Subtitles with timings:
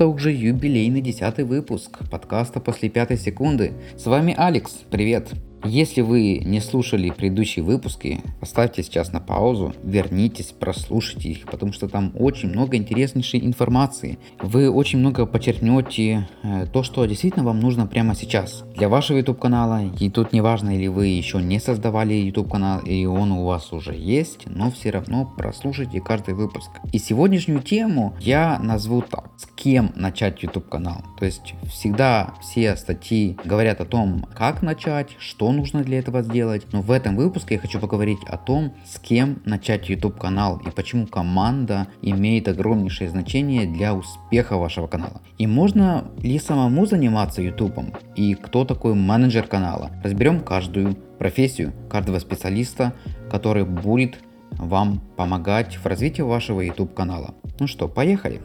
[0.00, 3.74] Это уже юбилейный десятый выпуск подкаста после пятой секунды.
[3.98, 5.28] С вами Алекс, привет!
[5.62, 11.86] Если вы не слушали предыдущие выпуски, поставьте сейчас на паузу, вернитесь, прослушайте их, потому что
[11.86, 14.18] там очень много интереснейшей информации.
[14.40, 18.64] Вы очень много подчеркнете э, то, что действительно вам нужно прямо сейчас.
[18.74, 22.80] Для вашего YouTube канала, и тут не важно, или вы еще не создавали YouTube канал,
[22.80, 26.70] и он у вас уже есть, но все равно прослушайте каждый выпуск.
[26.90, 29.28] И сегодняшнюю тему я назову так.
[29.62, 31.04] Кем начать YouTube канал?
[31.18, 36.62] То есть всегда все статьи говорят о том, как начать, что нужно для этого сделать.
[36.72, 40.70] Но в этом выпуске я хочу поговорить о том, с кем начать YouTube канал и
[40.70, 45.20] почему команда имеет огромнейшее значение для успеха вашего канала.
[45.36, 47.80] И можно ли самому заниматься YouTube
[48.16, 49.90] и кто такой менеджер канала.
[50.02, 52.94] Разберем каждую профессию, каждого специалиста,
[53.30, 54.20] который будет
[54.52, 57.34] вам помогать в развитии вашего YouTube канала.
[57.58, 58.40] Ну что, поехали!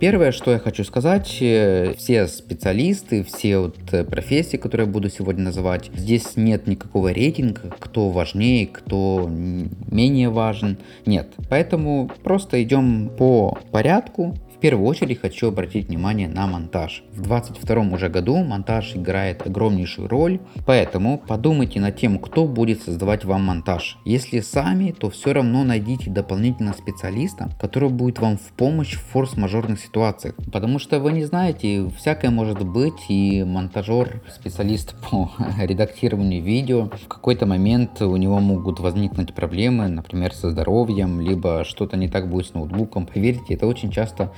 [0.00, 5.10] Первое, что я хочу сказать, э, все специалисты, все вот э, профессии, которые я буду
[5.10, 10.78] сегодня называть, здесь нет никакого рейтинга, кто важнее, кто менее важен.
[11.04, 11.28] Нет.
[11.50, 17.02] Поэтому просто идем по порядку первую очередь хочу обратить внимание на монтаж.
[17.12, 23.24] В 22 уже году монтаж играет огромнейшую роль, поэтому подумайте над тем, кто будет создавать
[23.24, 23.96] вам монтаж.
[24.04, 29.80] Если сами, то все равно найдите дополнительно специалиста, который будет вам в помощь в форс-мажорных
[29.80, 30.34] ситуациях.
[30.52, 37.08] Потому что вы не знаете, всякое может быть, и монтажер, специалист по редактированию видео, в
[37.08, 42.46] какой-то момент у него могут возникнуть проблемы, например, со здоровьем, либо что-то не так будет
[42.46, 43.06] с ноутбуком.
[43.06, 44.32] Поверьте, это очень часто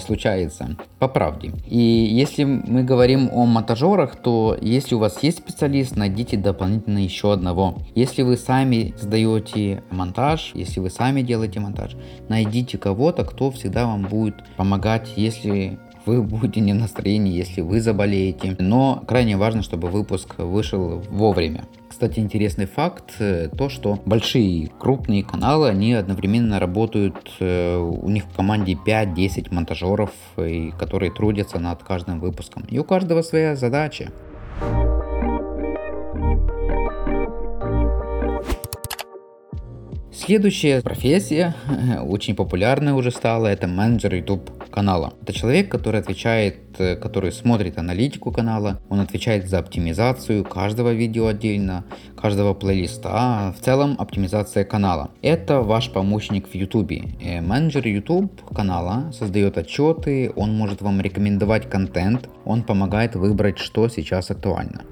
[0.00, 1.52] случается, по правде.
[1.66, 7.32] И если мы говорим о монтажерах, то если у вас есть специалист, найдите дополнительно еще
[7.32, 7.78] одного.
[7.94, 11.96] Если вы сами создаете монтаж, если вы сами делаете монтаж,
[12.28, 17.80] найдите кого-то, кто всегда вам будет помогать, если вы будете не в настроении, если вы
[17.80, 18.56] заболеете.
[18.58, 21.64] Но крайне важно, чтобы выпуск вышел вовремя.
[21.94, 28.24] Кстати, интересный факт, э, то что большие крупные каналы, они одновременно работают, э, у них
[28.24, 30.10] в команде 5-10 монтажеров,
[30.76, 32.64] которые трудятся над каждым выпуском.
[32.68, 34.10] И у каждого своя задача.
[40.24, 41.54] Следующая профессия,
[42.02, 45.12] очень популярная уже стала, это менеджер YouTube канала.
[45.20, 51.26] Это человек, который отвечает, э, который смотрит аналитику канала, он отвечает за оптимизацию каждого видео
[51.26, 51.84] отдельно,
[52.16, 55.10] каждого плейлиста, в целом оптимизация канала.
[55.20, 56.92] Это ваш помощник в YouTube.
[57.20, 63.90] Э, менеджер YouTube канала создает отчеты, он может вам рекомендовать контент, он помогает выбрать, что
[63.90, 64.84] сейчас актуально.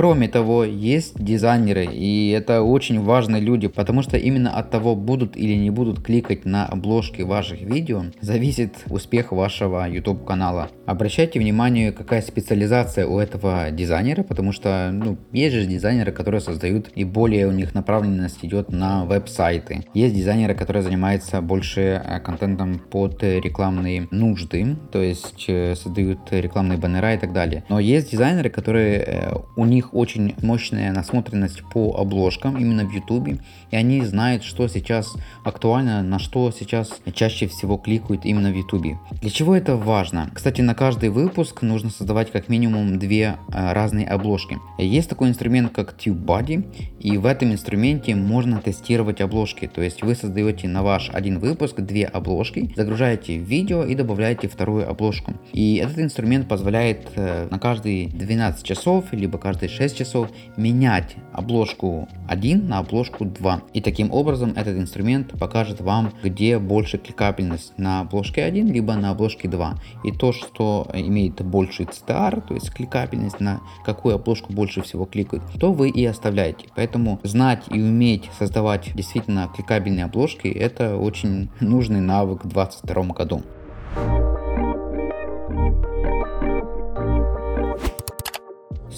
[0.00, 5.36] Кроме того, есть дизайнеры, и это очень важные люди, потому что именно от того, будут
[5.36, 10.70] или не будут кликать на обложки ваших видео, зависит успех вашего YouTube канала.
[10.86, 16.88] Обращайте внимание, какая специализация у этого дизайнера, потому что ну, есть же дизайнеры, которые создают
[16.94, 19.84] и более у них направленность идет на веб-сайты.
[19.92, 26.78] Есть дизайнеры, которые занимаются больше э, контентом под рекламные нужды, то есть э, создают рекламные
[26.78, 27.64] баннера и так далее.
[27.68, 33.40] Но есть дизайнеры, которые э, у них очень мощная насмотренность по обложкам именно в YouTube,
[33.70, 35.14] и они знают, что сейчас
[35.44, 38.98] актуально, на что сейчас чаще всего кликают именно в YouTube.
[39.20, 40.30] Для чего это важно?
[40.34, 44.58] Кстати, на каждый выпуск нужно создавать как минимум две э, разные обложки.
[44.78, 49.66] Есть такой инструмент, как TubeBuddy, и в этом инструменте можно тестировать обложки.
[49.66, 54.88] То есть вы создаете на ваш один выпуск две обложки, загружаете видео и добавляете вторую
[54.88, 55.34] обложку.
[55.52, 62.06] И этот инструмент позволяет э, на каждые 12 часов, либо каждые 6 часов менять обложку
[62.28, 63.62] 1 на обложку 2.
[63.72, 69.10] И таким образом этот инструмент покажет вам, где больше кликабельность на обложке 1, либо на
[69.10, 69.76] обложке 2.
[70.04, 75.44] И то, что имеет больший CTR, то есть кликабельность, на какую обложку больше всего кликают,
[75.58, 76.66] то вы и оставляете.
[76.76, 83.42] Поэтому знать и уметь создавать действительно кликабельные обложки, это очень нужный навык в 2022 году.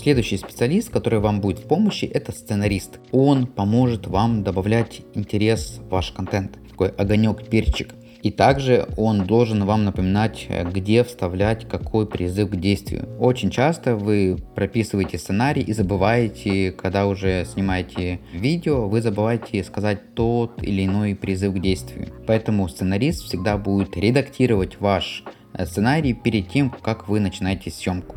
[0.02, 2.98] Следующий специалист, который вам будет в помощи, это сценарист.
[3.12, 6.58] Он поможет вам добавлять интерес в ваш контент.
[6.70, 7.94] Такой огонек, перчик.
[8.20, 13.08] И также он должен вам напоминать, где вставлять какой призыв к действию.
[13.20, 20.60] Очень часто вы прописываете сценарий и забываете, когда уже снимаете видео, вы забываете сказать тот
[20.64, 22.08] или иной призыв к действию.
[22.26, 25.22] Поэтому сценарист всегда будет редактировать ваш
[25.64, 28.16] сценарий перед тем, как вы начинаете съемку.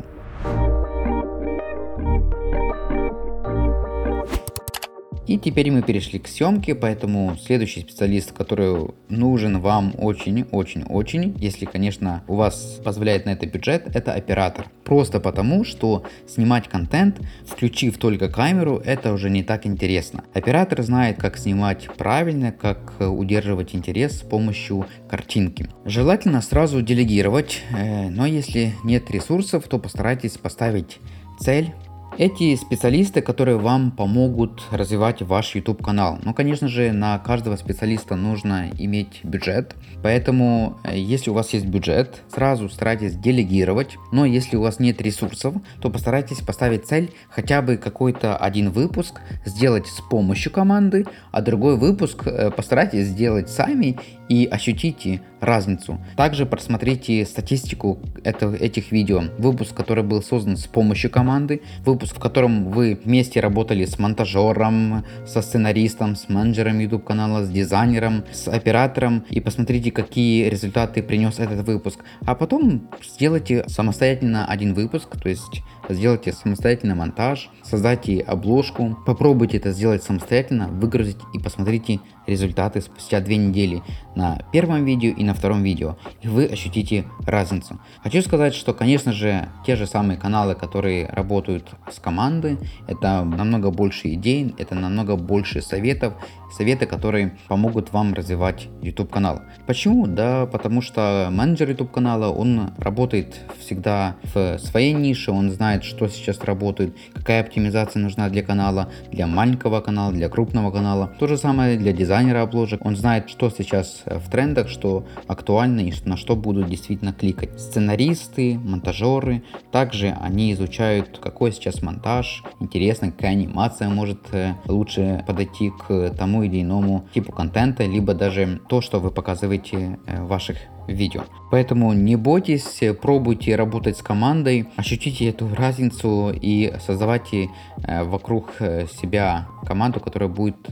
[5.26, 12.22] И теперь мы перешли к съемке, поэтому следующий специалист, который нужен вам очень-очень-очень, если, конечно,
[12.28, 14.66] у вас позволяет на это бюджет, это оператор.
[14.84, 20.22] Просто потому, что снимать контент, включив только камеру, это уже не так интересно.
[20.32, 25.68] Оператор знает, как снимать правильно, как удерживать интерес с помощью картинки.
[25.84, 30.98] Желательно сразу делегировать, э, но если нет ресурсов, то постарайтесь поставить
[31.40, 31.72] цель
[32.18, 36.18] эти специалисты, которые вам помогут развивать ваш YouTube канал.
[36.22, 41.66] Ну, конечно же, на каждого специалиста нужно иметь бюджет, поэтому э, если у вас есть
[41.66, 47.62] бюджет, сразу старайтесь делегировать, но если у вас нет ресурсов, то постарайтесь поставить цель хотя
[47.62, 53.98] бы какой-то один выпуск сделать с помощью команды, а другой выпуск э, постарайтесь сделать сами
[54.28, 55.98] и ощутите разницу.
[56.16, 59.24] Также просмотрите статистику это, этих видео.
[59.38, 65.04] Выпуск, который был создан с помощью команды, выпуск, в котором вы вместе работали с монтажером,
[65.26, 71.38] со сценаристом, с менеджером YouTube канала, с дизайнером, с оператором и посмотрите, какие результаты принес
[71.38, 72.00] этот выпуск.
[72.24, 79.72] А потом сделайте самостоятельно один выпуск, то есть сделайте самостоятельно монтаж, создайте обложку, попробуйте это
[79.72, 83.82] сделать самостоятельно, выгрузить и посмотрите результаты спустя две недели
[84.14, 87.80] на первом видео и на втором видео, и вы ощутите разницу.
[88.02, 93.70] Хочу сказать, что, конечно же, те же самые каналы, которые работают с командой, это намного
[93.70, 96.14] больше идей, это намного больше советов,
[96.56, 99.42] советы, которые помогут вам развивать YouTube канал.
[99.66, 100.06] Почему?
[100.06, 106.08] Да, потому что менеджер YouTube канала, он работает всегда в своей нише, он знает, что
[106.08, 111.12] сейчас работает, какая оптимизация нужна для канала, для маленького канала, для крупного канала.
[111.18, 115.92] То же самое для дизайнера обложек, он знает, что сейчас в трендах, что актуально и
[116.06, 117.60] на что будут действительно кликать.
[117.60, 125.70] Сценаристы, монтажеры, также они изучают, какой сейчас монтаж, интересно, какая анимация может э, лучше подойти
[125.70, 130.56] к тому или иному типу контента, либо даже то, что вы показываете э, в ваших
[130.86, 131.24] видео.
[131.50, 137.48] Поэтому не бойтесь, пробуйте работать с командой, ощутите эту разницу и создавайте
[137.82, 140.68] э, вокруг себя команду, которая будет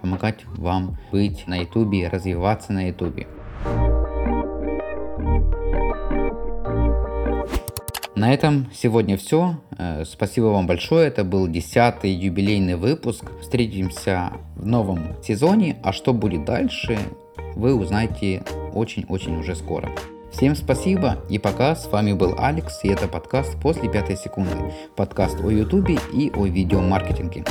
[0.00, 3.26] помогать вам быть на ютубе, развиваться на ютубе.
[8.20, 9.56] На этом сегодня все.
[9.78, 11.08] Э, спасибо вам большое.
[11.08, 13.24] Это был 10 юбилейный выпуск.
[13.40, 15.78] Встретимся в новом сезоне.
[15.82, 16.98] А что будет дальше,
[17.54, 18.42] вы узнаете
[18.72, 19.90] очень-очень уже скоро.
[20.32, 21.74] Всем спасибо и пока.
[21.74, 24.54] С вами был Алекс и это подкаст «После пятой секунды».
[24.96, 27.44] Подкаст о ютубе и о видеомаркетинге.